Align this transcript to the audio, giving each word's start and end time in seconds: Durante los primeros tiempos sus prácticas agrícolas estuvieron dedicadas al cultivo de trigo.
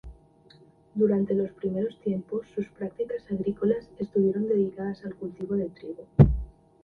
Durante 0.95 1.35
los 1.35 1.51
primeros 1.51 1.95
tiempos 1.99 2.47
sus 2.55 2.67
prácticas 2.69 3.21
agrícolas 3.29 3.87
estuvieron 3.99 4.47
dedicadas 4.47 5.05
al 5.05 5.13
cultivo 5.13 5.53
de 5.55 5.69
trigo. 5.69 6.07